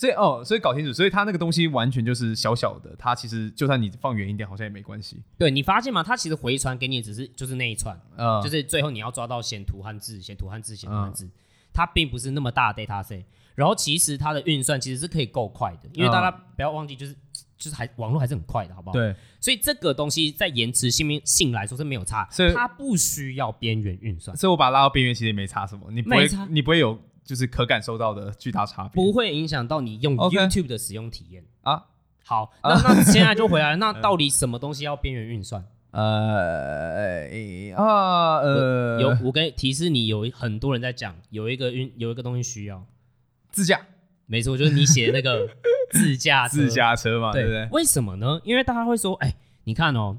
[0.00, 5.22] 所以哦，所以搞清楚，所以它那个东西完全就是小小的，它其实就算你放远一点，好像也没关系。
[5.36, 6.02] 对，你发现吗？
[6.02, 11.30] 它其实回传给你只是就是那一串，嗯，就是最后你要抓到显图汉字、显图汉字、显图汉字，嗯、
[11.74, 13.24] 它并不是那么大的 data set。
[13.54, 17.14] 然后其实它的运算其实是可以够快的，因为大家不要忘记，就是
[17.58, 18.94] 就是还网络还是很快的，好不好？
[18.94, 19.14] 对。
[19.38, 24.34] 所以这个东西在延迟性性来说是没有差，所以它不需要边缘运算。
[24.34, 26.98] 所以我把它拉到边缘其实也没差什么，你不会你不会有。
[27.30, 31.84] 就是可感受到的巨大差别，不会影响到你用 YouTube 的使用体验啊。
[32.24, 35.64] 好，那那现在就回来， 那到底什么东西要边缘运算？
[35.92, 37.28] 呃
[37.76, 42.84] 啊呃，有我跟提示你，有很多人在讲，有一个运有一个东西需要
[43.52, 43.80] 自驾，
[44.26, 45.48] 没错，就是你写的那个
[45.94, 47.68] 自驾自驾车嘛，对不对？
[47.70, 48.40] 为什么呢？
[48.42, 50.18] 因为大家会说，哎，你看哦，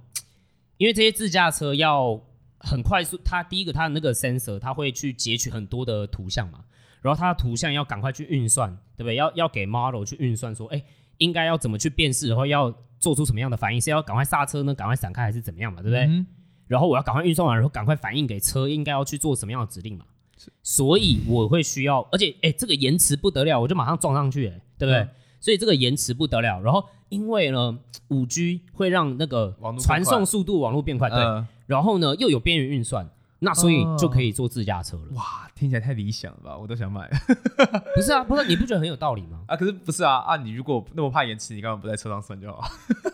[0.77, 2.21] 因为这些自驾车要
[2.57, 6.63] 很快速，它第一个它的那个 sensor，它会去截取很多的图像嘛。
[7.01, 9.15] 然后它的图像要赶快去运算，对不对？
[9.15, 10.81] 要要给 model 去运算，说，哎，
[11.17, 13.81] 应该要怎么去辨识，然后要做出什么样的反应？
[13.81, 14.73] 是要赶快刹车呢？
[14.73, 15.81] 赶快闪开还是怎么样嘛？
[15.81, 16.01] 对不对？
[16.05, 16.25] 嗯、
[16.67, 20.05] 然后我要赶快运算完，然后赶快反应给车，应该要去做什么样的指令嘛？
[20.37, 24.99] 是所以我会需要，而且，哎，这个延迟不得了，我就马上撞上去，哎，对不对？
[24.99, 25.09] 嗯、
[25.39, 26.61] 所以这个延迟不得了。
[26.61, 31.17] 然后因为呢，五 G 会让那个传送速度网络变快，对。
[31.17, 33.09] 呃、然后呢，又有边缘运算。
[33.43, 35.03] 那所以就可以坐自驾车了。
[35.13, 36.55] 哇，听起来太理想了吧？
[36.55, 37.09] 我都想买。
[37.95, 39.41] 不是啊，不是你不觉得很有道理吗？
[39.47, 40.37] 啊，可是不是啊啊！
[40.37, 42.61] 你如果那么怕延迟，你干嘛不在车上算就好？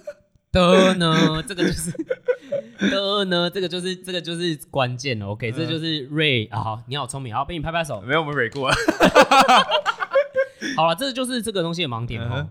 [0.51, 1.91] 的呢，这个就是
[2.91, 5.27] 的呢，这个就是这个就是关键了。
[5.27, 8.01] OK，这就是 Ray 啊，好，你好聪明，好，被你拍拍手。
[8.01, 8.69] 没有，我们 Ray 过。
[10.75, 12.49] 好了，这就是这个东西的盲点哦。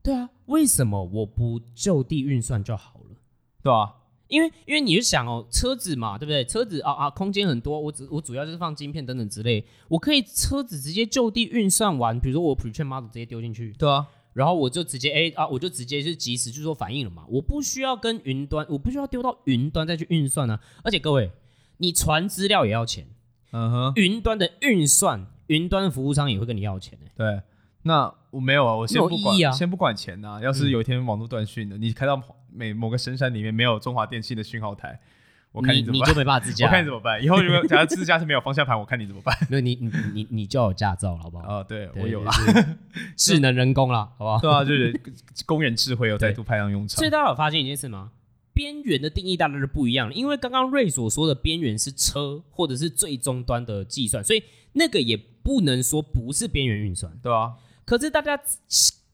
[0.00, 3.16] 对啊，为什么我不就地运算就好了？
[3.62, 3.96] 对啊。
[4.30, 6.44] 因为因为你就想哦，车子嘛，对不对？
[6.44, 20.60] 车子啊啊，空间很多，我只我主要就是放晶片等等之类，我可以车子直接就地运算完，比如说我 pre-train model 直接丢进去，对啊，然后我就直接哎啊，我就直接是即时去做反应了嘛，我不需要跟云端，我不需要丢到云端再去运算呢、啊。
[20.84, 21.30] 而且各位，
[21.78, 23.08] 你传资料也要钱，
[23.50, 27.42] 嗯哼，云端的运算，云端服务商也会跟你要钱、欸、对。
[27.82, 30.40] 那我没有啊，我先不管，啊、先不管钱呐、啊。
[30.42, 32.20] 要是有一天网络断讯了，嗯、你开到
[32.52, 35.00] 每某个深山里面没有中华电信的讯号台，
[35.52, 35.98] 我看你怎么办？
[35.98, 36.66] 你，你就没办法自驾。
[36.66, 37.22] 我看你怎么办？
[37.24, 39.34] 以后如果 假如自驾是没有方向盘，我看你怎么办？
[39.50, 41.44] 那你你你你就要有驾照了，好不好？
[41.44, 42.30] 啊，对，对我有了，
[43.16, 44.38] 智能人工了，好不好？
[44.40, 45.00] 对啊，就是
[45.46, 46.98] 工人智慧又再度派上用场。
[46.98, 48.12] 所以大家有发现一件事吗？
[48.52, 54.42] 边缘的定义大概是不一样的，因为刚刚瑞所说的边缘是车或者是最终端的计算，所以
[54.74, 57.54] 那个也不能说不是边缘运算，对啊。
[57.90, 58.40] 可是大家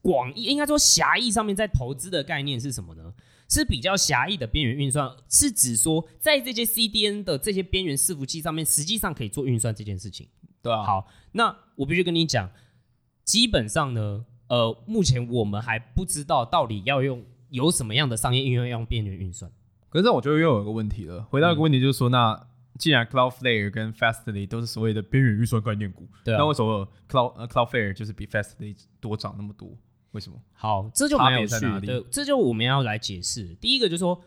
[0.02, 3.14] 广义应该说狭义上面在投资的概念是什么呢？
[3.48, 10.28] 是比较狭义的边缘运算，是指说在这些 CDN 的这些边缘伺服器上面，实际上可以做运算这件事情。
[10.60, 10.82] 对啊。
[10.82, 12.50] 好，那我必须跟你讲，
[13.24, 19.50] 基本上呢，呃，目前我们还不知道到底要用有什么样的商业应用要用边缘运算。
[19.88, 22.46] 可是我觉得又有一个问题了，回到一个问题就是说，嗯、那。
[22.78, 29.76] 既然 Cloudflare 跟 Fastly 都是所谓的边缘运算概念股，对啊，那为什么 Cloud 呃 Cloudflare 就是比 Fastly 多涨那么多？
[30.12, 30.40] 为什么？
[30.54, 32.02] 好，这就蛮有趣的。
[32.10, 33.54] 这就我们要来解释。
[33.60, 34.18] 第一个就是说，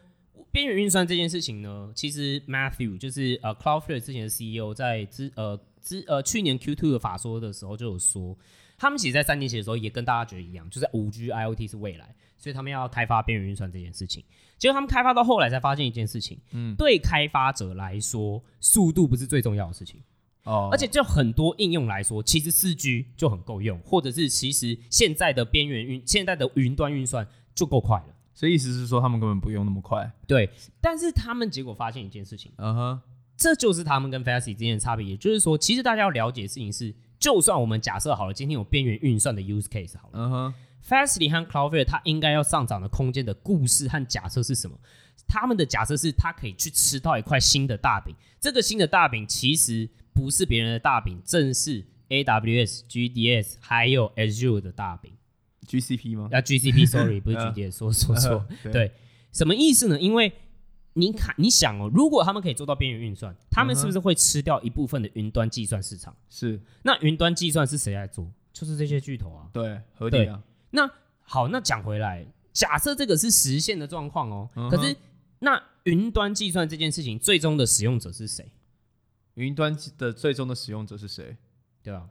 [0.52, 8.38] 边缘运算这件事情呢，其实 Matthew 就是呃 Cloudflare 之前的 CEO 在之呃之呃去年 Q2 的法说的时候就有说，
[8.78, 14.24] 他们其实在三年前的时候也跟大家觉得一样，就是五 G IoT 是未来，所以他们要开发边缘运算这件事情。
[14.58, 20.02] 结果他们开发到后来才发现一件事情，嗯，对开发者来说，速度不是最重要的事情
[20.44, 20.70] 哦。
[20.72, 28.16] 而且就很多应用来说，其实四 G 就很够用，或者是其实现在的边缘运、现在的云端运算就够快了。
[28.34, 30.12] 所以意思是说，他们根本不用那么快。
[30.26, 30.50] 对，
[30.82, 33.02] 但是他们结果发现一件事情，嗯哼，
[33.38, 35.06] 这就是他们跟 Fastly 之间的差别。
[35.06, 40.54] 也就是说，其实大家要了解的事情是，就算我们假设好了，今天有边缘运算的 use case 好了，嗯哼。
[40.90, 44.76] Fastly 和 Cloudflare 它应该要上涨的空间的故事和假设是什么？
[45.28, 48.16] 他们的假设是它可以去吃到一块新的大饼。
[48.40, 55.14] 这个新的大饼其实不是别人的大饼，正是 AWS、GDS 还有 Azure 的大饼。
[55.68, 56.30] GCP 吗？
[56.32, 58.48] 啊，GCP，sorry，不是 GDS，说说错。
[58.74, 58.92] 对，
[59.32, 60.00] 什么意思呢？
[60.02, 60.34] 因为
[60.94, 66.16] 你看，你想哦，如果他们可以做到边缘运算，他们是不是会吃掉一部分的云端计算市场？
[66.28, 66.60] 是。
[66.82, 68.28] 那云端计算是谁来做？
[68.52, 69.48] 就是这些巨头啊。
[69.54, 70.42] 对，合理啊。
[70.72, 70.90] 那
[71.22, 74.96] 好，那讲回来，假设这个是实现的状况哦，嗯、哼可是
[75.40, 78.52] 那云端计算这件事情最终的使用者是谁？
[79.36, 81.38] 云端的最终的使用者是谁？
[81.82, 82.10] 对吧？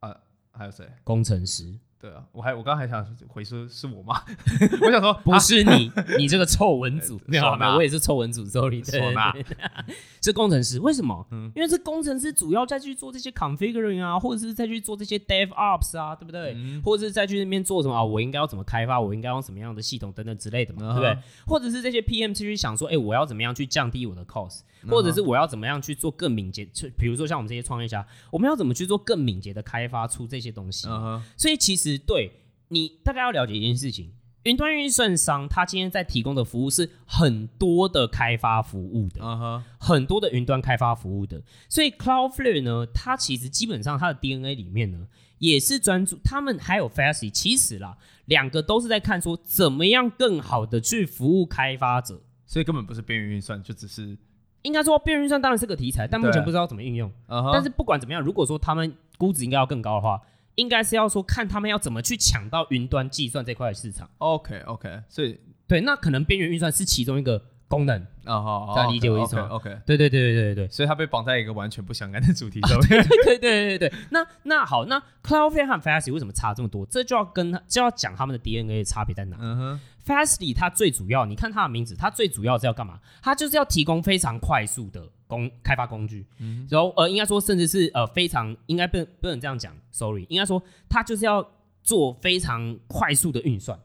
[0.00, 0.20] 啊，
[0.52, 0.88] 还有谁？
[1.02, 1.78] 工程师。
[1.98, 4.22] 对啊，我还我刚还想回说是我吗？
[4.82, 8.82] 我想说不是你，你这个臭文组没有没有，我也是臭文组，sorry？
[10.22, 11.26] 是工程师，为什么？
[11.30, 16.52] 嗯，因为是工程师主要再去做这些 configuring 啊，或者是再去做这些 DevOps 啊，对不对？
[16.56, 18.04] 嗯，或者是再去那边做什么啊？
[18.04, 19.00] 我应该要怎么开发？
[19.00, 21.16] 我应该用什么样的系统等等之类的嘛，对不对？
[21.46, 26.64] 或者是这些 PM 去想说，哎，我要怎么样去降低我的 cost，或者是我要怎么样去做更敏捷？
[26.66, 30.88] 就比如说像我们这些创业家，我们要怎么去做更敏捷的开发出这些东西？
[30.88, 31.96] 嗯，所以其实。
[31.98, 32.30] 对
[32.68, 34.12] 你，大家要了解一件事情：
[34.44, 39.62] 云端运算商他今天在提供的服务是很多的开发服务的，uh huh.
[39.78, 41.42] 很多的云端开发服务的。
[41.68, 52.22] 所以 Cloudflare 呢，它其实基本上它的 DNA 里面呢，也是专注他们还有 Fastly，其实啦，两个都是在看说怎么样更好的去服务开发者。
[52.46, 54.16] 所以根本不是边缘运算，就只是
[54.62, 57.10] 应该说边缘运算当然是个题材，但目前不知道怎么应用。
[57.28, 57.52] Uh.
[57.52, 60.20] 但是不管怎么样，如果说他们估值应该要更高的话。
[60.56, 64.08] 应该是要说看他们要怎么去抢到云端计算这块市场。
[64.16, 65.38] OK OK，所以
[65.68, 72.88] 对，那可能边缘运算是其中一个功能啊，好，大家理解我意思吗？OK，对对对对对对，所以它被绑在一个完全不相干的主题上面。
[72.88, 76.86] 对对对对对对，那那好，那 Cloudflare 和 Fastly 为什么差这么多？
[76.86, 79.36] 这就要跟就要讲他们的 DNA 的差别在哪？
[79.38, 83.00] 嗯哼，Fastly 它最主要，你看它的名字，它最主要是要干嘛？
[83.20, 85.10] 它就是要提供非常快速的。
[85.28, 91.44] 工开发工具，嗯、然后呃，应该说甚至是呃非常应该不能不能这样讲，sorry，应该说它就是要
[91.82, 93.76] 做非常快速的运算、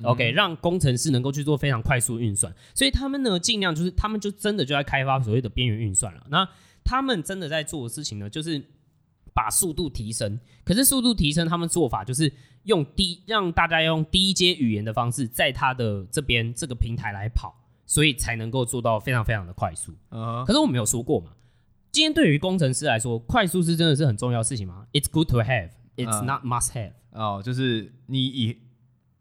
[0.00, 6.26] 嗯、，OK，让工程师能够去做非常快速的运算，所以他们呢尽量就是他们就真的就在开发所谓的边缘运算了。
[6.30, 6.48] 那
[6.82, 8.60] 他们真的在做的事情呢，就是
[9.38, 12.32] 把速度提升，可是速度提升，他们做法就是
[12.64, 17.54] 用低让大家用低阶语言的方式，在他的这边这个平台来跑。
[17.90, 19.92] 所以才能够做到非常非常的快速。
[20.10, 20.44] Uh huh.
[20.44, 21.30] 可是我没有说过嘛，
[21.90, 26.92] 今天对于工程师来说，快速是真的是很重要的事情吗？It's good to have, it's not must have。
[27.12, 28.58] 哦，就是你以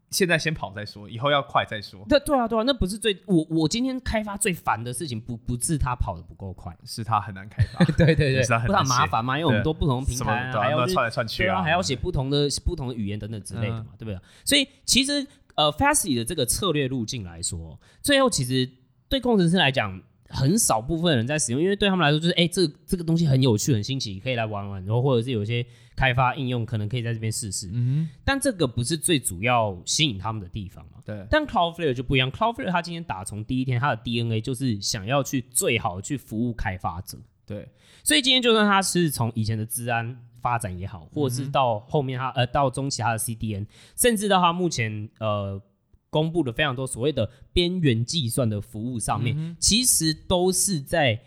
[0.10, 2.06] 现在先跑再说，以后要快再说。
[2.08, 7.84] 对对啊对啊，那不是最我我今天开发最烦的事情，不不是他跑得不够快，是他很难开发。
[7.98, 14.20] 对对对，是他很很麻烦嘛，因为我们都不同平台，还要串来串去啊，还要写不同的不同的语言等等之类的嘛，对不对？
[14.46, 18.70] 所以其实呃，Fastly 的这个策略路径来说，最后其实
[19.10, 20.02] 对工程师来讲。
[20.30, 24.84] 很少部分人在使用，因为对他们来说，就是哎，这个这个东西很有趣、很新奇，可以来玩玩。
[24.86, 25.66] 然后或者是有些
[25.98, 27.70] 开发应用，可能可以在这边试试。
[27.74, 31.00] 嗯，但这个不是最主要吸引他们的地方嘛？
[31.04, 31.26] 对。
[31.30, 37.18] 但 Cloudflare 就不一样，Cloudflare 它今天打从第一天，它的 DNA 就是想要去最好去服务开发者。
[37.46, 37.68] 对。
[38.04, 43.66] 所以今天就算它是从以前的治安发展也好，或者是到后面它呃到中期它的 CDN，
[43.98, 45.62] 甚至到它目前呃。
[46.10, 51.20] 公布了非常多所谓的边缘计算的服务上面，嗯、其实都是在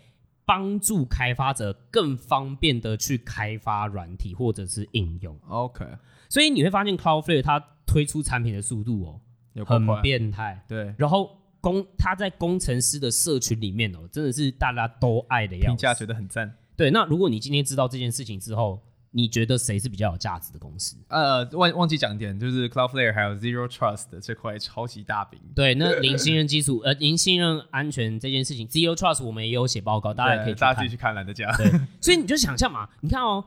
[0.51, 5.39] 帮助开发者更方便的去开发软体或者是应用。
[5.47, 5.85] OK，
[6.27, 9.21] 所以你会发现 Cloudflare 它推出产品的速度哦、
[9.55, 10.61] 喔，很变态。
[10.67, 16.53] 对，然后工它在工程师的社群里面哦、喔，真的是大家都爱的样子，评价觉得很赞。
[16.75, 18.77] 对，那如果你今天知道这件事情之后，
[19.13, 20.95] 你觉得谁是比较有价值的公司？
[21.09, 25.37] 呃，忘忘记讲一点，就是 Cloudflare 还有 Zero Trust 的这块超级大饼。
[25.53, 31.51] 对，那零信任技术，呃，零信任安全这件事情，Zero Trust 我们也有写报告，大家也可以大家自己去看懒得讲。
[31.57, 31.69] 对，
[31.99, 33.43] 所以你就想象嘛，你看哦，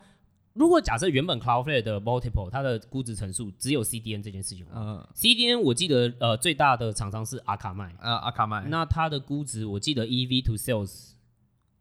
[0.52, 11.12] 如果假设原本 Cloudflare 的 Multiple 它的估值乘数只有 CDN 这件事情，嗯，CDN 我记得呃最大的厂商是阿卡麦，呃，阿卡麦，那它的估值我记得 EV to Sales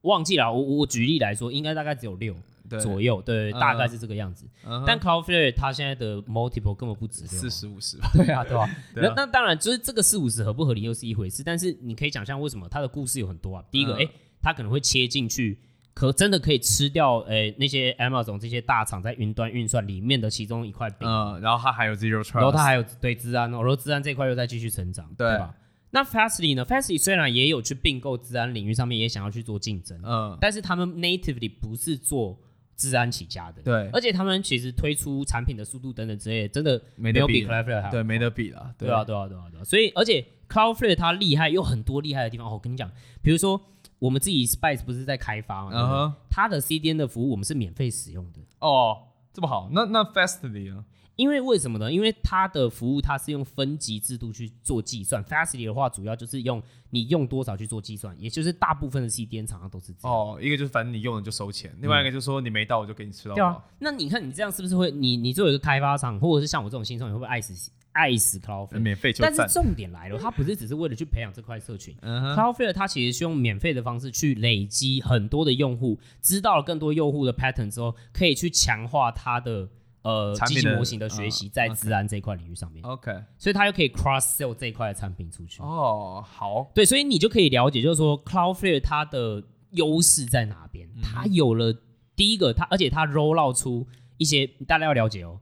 [0.03, 2.33] 忘记了，我我举例来说，应该大概只有六。
[2.79, 4.47] 左右对，对，大概是这个样子。
[4.65, 7.97] 嗯、但 Cloudflare 它现在的 multiple 根本不止四十五十？
[8.13, 8.69] 对啊， 对吧、啊？
[8.95, 11.43] 那那当然，就是这个四五十合不合理又是一回事。
[11.43, 13.63] 但是你可以想象，为什么它的故事有很多啊？
[13.69, 14.09] 第一个，哎、嗯，
[14.41, 15.59] 它可能会切进去，
[15.93, 21.07] 可真的可以吃掉诶那些 Amazon 这些大厂在云端运算里面的其中一块饼。
[21.07, 25.55] 嗯，然后它还有 Zero Trust，然后它还有对治安，然后治安这块又在继续成长，对，对吧？
[25.91, 32.39] 那 Fastly 呢？Fastly 虽然也有去并购治安领域上面也想要去做竞争，嗯，但是他们 natively 不是做。
[32.89, 42.47] 资安起家的，对，而且他们其实推出产品的速度等等之类的，真的没有比 Cloudflare 还对，没得比了，对啊，对啊，对啊，对啊，所以而且 Cloudflare 它厉害，有很多厉害的地方。
[42.47, 42.91] 哦，我跟你讲，
[43.21, 43.59] 比如说
[43.99, 46.17] 我们自己 Spice 不是在开发吗？
[46.29, 48.41] 它的 CDN 的服务我们是免费使用的。
[48.59, 48.97] 哦，
[49.31, 50.85] 这么好，那那 Fastly 呢？
[51.15, 51.91] 因为为什么呢？
[51.91, 60.17] 因为它的服务它是用分级制度去做计算，Fastly 的话主要就是用你用多少去做计算，也就是大部分的 CDN 厂商都是这样。
[60.17, 63.35] 哦，一个就是反正你用了就收钱，另外一个就是说你没到我就给你吃到饱。
[63.35, 68.79] 对啊，那你看你这样是不是会你你作为一个开发商，或者是像我这种新手，你会不会爱死爱死 Cloudflare？
[68.79, 71.95] 免费就但是重点来了，它不是只是为了去培养这块社群。
[72.01, 79.69] Cloudflare 它其实是用免费的方式去累积很多的用户，知道了更多用户的 pattern 之后，可以去强化它的。
[80.03, 85.61] 呃，机器模型的学习在自然这一块领域上面，OK，所以它又可以 cross sell 这一块的产品出去。
[85.61, 90.89] 哦，好，对，所以你就可以了解，就是说 Cloudflare 它的优势在哪边？
[91.01, 91.73] 它有了
[92.15, 93.87] 第一个，它而且它 roll out 出
[94.17, 95.39] 一些大家要了解哦。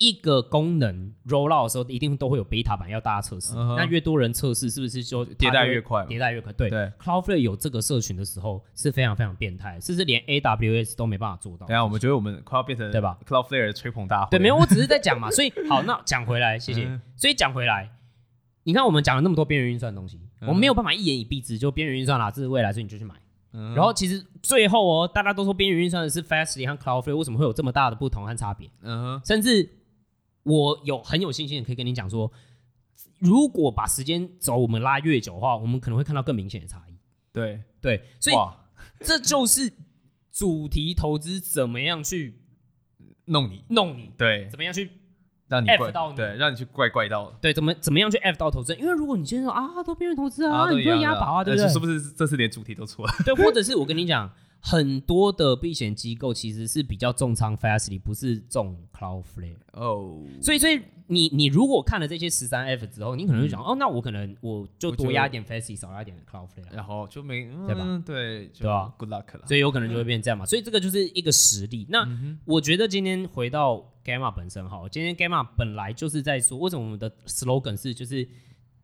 [0.00, 3.54] 一个功能 roll out 的时候，一定都会有 beta 版要大家测试。
[3.54, 6.06] 那越多人测试，是不是就迭代越快？
[6.06, 6.70] 迭代越快，对。
[6.70, 11.66] 对，Cloudflare 有这个社群的时候是非常非常变态，甚至连 AWS 都没办法做到。
[11.66, 14.30] 等下，我们觉得我们快要变成对吧？Cloudflare 的吹捧大会。
[14.30, 15.30] 对，没有，我只是在讲嘛。
[15.30, 16.86] 所以好，那讲回来，谢谢。
[16.86, 17.90] 嗯、所以讲回来，
[18.62, 23.14] 你看我们讲了那么多边缘运算的东西，嗯、我们没有办法一言以蔽之，就边缘运算啦，这是未来，所以你就去买。
[23.52, 28.70] 嗯、然后其实最后哦，大家都说边缘运算的是 Fastly 和 Cloudflare，为什么会有这么大的不同和差别？
[28.80, 29.68] 嗯哼，甚至。
[30.50, 32.32] 我有很有信心的可以跟你讲说，
[33.20, 36.94] 如果把时间轴我们拉越久的话，我们可能会看到更明显的差异。
[37.32, 38.36] 对对，所以
[39.04, 39.72] 这就是
[40.32, 42.40] 主题投资怎么样去
[43.26, 44.90] 弄你弄你，对，怎么样去
[45.46, 48.74] 让你 F 到你，对，让你去怪怪到，对，怎么怎么样去 F 到投资？
[48.74, 51.68] 因为如果你今天说啊，都边缘投资啊，啊你就押宝啊，对不对？
[51.68, 53.12] 是不是这次连主题都错了？
[53.24, 54.30] 对，或者是我跟你讲。
[54.60, 59.86] 很多的避险机构其实是比较重仓 Fastly，不是重 Cloudflare 哦。
[59.86, 60.42] Oh.
[60.42, 68.02] 所以，所以你你如果看了这些十三 F 之后，你可能会想，嗯、哦，那我可能我就多压一点 Fastly，少压一点 Cloudflare，然后就没、嗯、对吧？
[68.04, 69.46] 对，对吧？Good luck 了。
[69.46, 70.44] 所以有可能就会变这样嘛。
[70.44, 71.86] 所以这个就是一个实例。
[71.88, 78.28] 那、嗯、我觉得今天回到 Gamma 本身哈，今天 Gamma 本来就是在说，为什么我们的 slogan 是就是。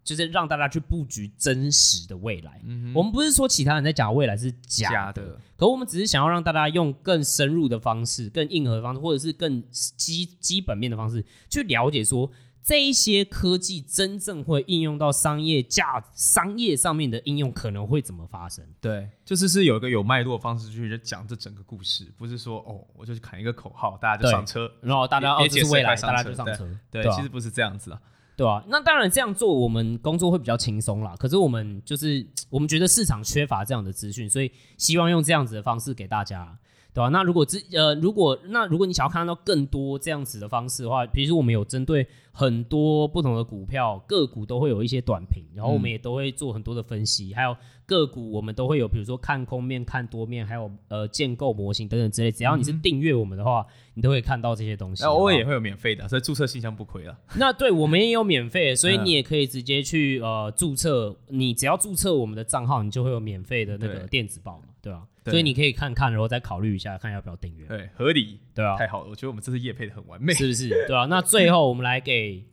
[0.07, 2.63] 就是让大家去布局真实的未来。
[2.95, 12.31] 我们不是说其他人在讲未来是假的，假的，可我们只是想要让大家用更深入的方式、更硬核的方式，或者是更基基本面的方式去了解说
[12.63, 18.65] 这一些科技真正会应用到商业价、商业上面的应用可能会怎么发生。
[18.81, 26.69] 对，就是是有一个有脉络的方式去讲这整个故事，不是说哦，我就去喊一个口号，大家就上车，然后大家哦，这是未来，大家就上车。
[26.91, 28.01] 对其实不是这样子啊。
[28.37, 31.15] 对啊，那当然这样做，我们工作会比较轻松啦。
[31.19, 36.57] 可是我们就是我们觉得市场缺乏这样的资讯，所以希望用这样子的方式给大家。
[36.97, 37.09] 对吧、啊？
[37.11, 52.33] 那如果之呃，如果那如果你想要看到更多这样子的方式的话，比如说我们有针对很多不同的股票个股都会有一些短评，然后我们也都会做很多的分析，嗯、还有个股我们都会有，比如说看空面、看多面，还有呃建构模型等等之类。
[52.33, 55.05] 只要你是订阅我们的话，嗯、你都会看到这些东西。
[55.05, 57.15] 偶尔也会有免费的，所以注册信箱不亏了。
[57.37, 65.03] 那对我们也有免费，所以你也可以直接去呃注册，你只要注册我们的账号，你就会有免费的那个电子报嘛，对吧？
[65.05, 67.67] 对所以你可以看看，然后再考虑一下，看要不要订阅。
[67.67, 70.69] 对，合理，对啊，太好了，我觉得我们这次夜配的很完美，是不是？
[70.87, 72.45] 对啊，那最后我们来给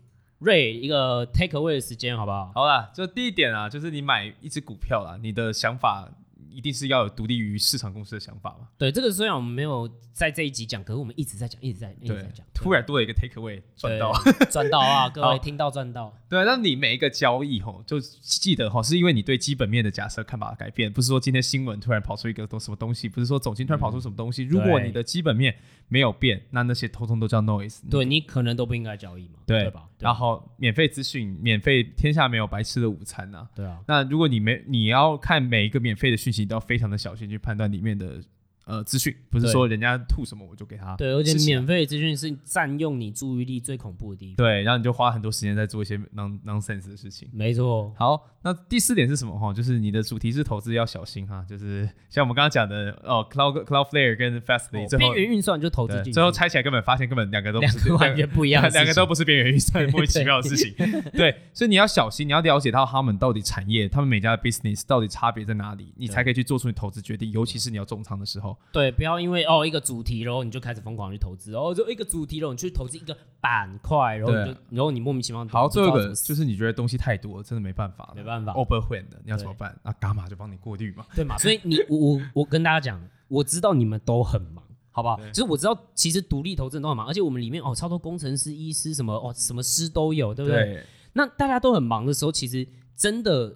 [0.42, 2.52] Ray 一个 take away 的时间，好不好？
[2.54, 6.12] 好啦，就第一点啊，就是你买一只股票啦，你的想法。
[6.54, 8.68] 一定是要有独立于市场公司的想法嘛？
[8.78, 12.46] 对，这个虽然我们没有在这一集讲，可是我们一直在讲，一直在一直在讲。
[12.54, 14.14] 突然多了一个 take away，赚到，
[14.50, 15.10] 赚到啊！
[15.14, 16.16] 各位听到赚到。
[16.30, 24.44] 对，那你每一个交易吼，就记得吼，是因为你对基本面的假设看法改变，不是说今天新闻突然跑出一个东什么东西，不是说总经突然跑出什么东西。
[24.44, 25.56] 如果你的基本面
[25.88, 27.82] 没有变，那那些通通都叫 noise。
[27.90, 29.88] 对，你可能都不应该交易嘛，对吧？
[30.00, 33.48] 然后免费资讯，免费天下没有白吃的午餐呐。
[33.56, 33.80] 对啊。
[33.88, 37.24] 那如果你没你要看每一个免费的讯息，都要非常的小心。
[37.30, 38.22] 去判断里面的
[38.66, 40.96] 呃资讯，不是说人家吐什么我就给他。
[40.96, 44.36] 对，而且免费资讯是占用你注意力最恐怖的地方。
[44.38, 47.30] 对，然后你就花很多时间在做一些 non nonsense 的事情。
[47.34, 47.94] 没错。
[47.98, 49.54] 好，那第四点是什么哈？
[49.54, 60.74] 就是你的主题是投资要小心哈，就是像我们刚刚讲的哦，Cloud Cloudflare 跟 Fastly，边缘运算就投资进去，最后拆起来根本发现根本两个都不是完全不一样，两个都不是边缘运算， 莫名其妙的事情。
[61.12, 68.53] 对，所以你要小心，你要了解到他们到底产业，他们每家的 business 到底差别在哪里，你才可以去做出你投资决定，尤其是你要重仓的时候。
[68.72, 75.46] 对，不要因为哦一个主题，然后你就开始疯狂去投资，哦就一个主题，然后你去投资一个板块，然后你就然后你莫名其妙。
[75.50, 79.78] 好，最后一个就是你觉得东西太多，真的没办法，没办法，overwhelmed 的，你要怎么办？
[79.84, 81.38] 那伽马就帮你过滤嘛，对嘛？
[81.42, 85.20] 所以你我我我跟大家讲，我知道你们都很忙，好不好？
[85.32, 90.84] 其实我知道，其实独立投资人都很忙，而且我们里面哦超多工程师、医师什么哦什么师都有，对不对？
[91.14, 93.56] 那大家都很忙的时候，其实真的。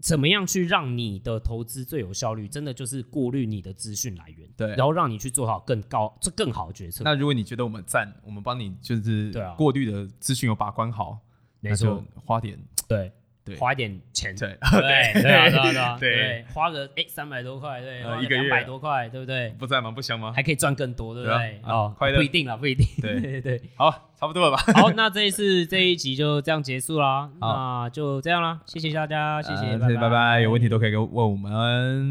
[0.00, 2.46] 怎么样去让你的投资最有效率？
[2.46, 7.02] 真的就是过滤你的资讯来源，对，然后让你去做好更高、这更好的决策。
[7.04, 11.18] 那如果你觉得我们赞，我们帮你就是过滤的资讯有把关好，
[11.60, 13.12] 没错，花点对。
[13.54, 15.22] 花一点钱，对对对
[16.00, 19.50] 对对，花个哎三百多块，对，一个月两百多块，对不对？
[19.58, 19.90] 不在吗？
[19.90, 20.32] 不香吗？
[20.34, 21.60] 还可以赚更多，对不对？
[21.64, 22.86] 哦，不一定了，不一定。
[23.00, 24.62] 对对 对，好，差不多了吧？
[24.74, 27.30] 好，那这一次这一集就这样结束啦。
[27.40, 30.40] 那就这样啦，谢谢大家，谢谢，谢谢，拜拜。
[30.40, 31.52] 有问题都可以问我们。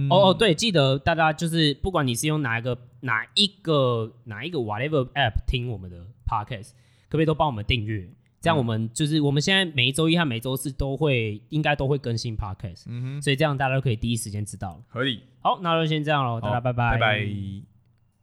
[0.10, 6.72] 哦哦，对，记得大家就是不管你是用哪一个哪一个哪一个 whatever app 听我们的 podcast，
[7.10, 8.08] 可不可以都帮我们订阅？
[8.46, 14.80] 这样我们就是我们现在每一周一和每周四都会应该都会更新 podcast，嗯哼，所以这样大家都可以第一时间知道。
[14.88, 15.20] 可以。
[15.42, 16.92] 好，那就先这样喽，大家拜拜。
[16.92, 17.75] 拜拜。